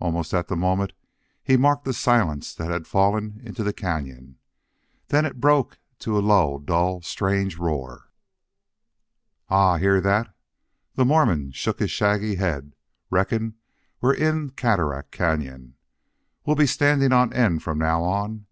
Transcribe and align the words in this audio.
Almost 0.00 0.34
at 0.34 0.48
the 0.48 0.54
moment 0.54 0.92
he 1.42 1.56
marked 1.56 1.88
a 1.88 1.94
silence 1.94 2.54
that 2.54 2.70
had 2.70 2.86
fallen 2.86 3.40
into 3.42 3.64
the 3.64 3.72
cañon; 3.72 4.34
then 5.08 5.24
it 5.24 5.40
broke 5.40 5.78
to 6.00 6.18
a 6.18 6.20
low, 6.20 6.58
dull, 6.58 7.00
strange 7.00 7.56
roar. 7.56 8.10
"Aha! 9.48 9.78
Hear 9.78 9.98
that?" 10.02 10.36
The 10.96 11.06
Mormon 11.06 11.52
shook 11.52 11.78
his 11.78 11.90
shaggy 11.90 12.34
head. 12.34 12.74
"Reckon 13.08 13.54
we're 14.02 14.12
in 14.12 14.50
Cataract 14.50 15.10
Cañon. 15.10 15.72
We'll 16.44 16.54
be 16.54 16.66
standing 16.66 17.14
on 17.14 17.32
end 17.32 17.62
from 17.62 17.78
now 17.78 18.02
on. 18.04 18.44